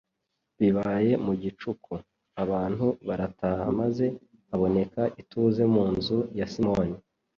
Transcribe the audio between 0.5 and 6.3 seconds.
Bibaye mu gicuku, abantu barataha maze haboneka ituze mu nzu